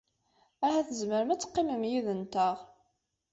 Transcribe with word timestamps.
Ahat 0.65 0.87
tzemrem 0.89 1.29
ad 1.33 1.39
teqqimem 1.39 1.83
yid-nteɣ. 1.91 2.57